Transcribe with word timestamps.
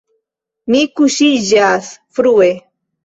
Mi 0.75 0.79
kuŝiĝas 1.01 1.91
frue. 2.17 2.49